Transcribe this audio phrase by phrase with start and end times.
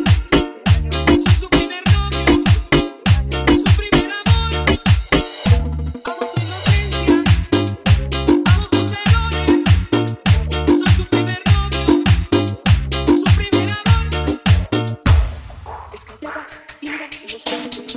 [17.47, 17.90] Thank you.